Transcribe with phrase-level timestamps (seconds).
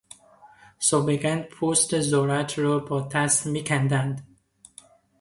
[0.79, 4.37] سابقا پوست ذرت را با دست میکندند.